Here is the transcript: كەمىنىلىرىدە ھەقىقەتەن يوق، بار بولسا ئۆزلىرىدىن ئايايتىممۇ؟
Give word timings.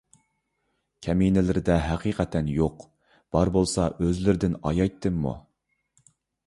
كەمىنىلىرىدە 1.07 1.75
ھەقىقەتەن 1.89 2.49
يوق، 2.55 2.81
بار 3.37 3.55
بولسا 3.59 3.87
ئۆزلىرىدىن 4.07 4.61
ئايايتىممۇ؟ 4.65 5.41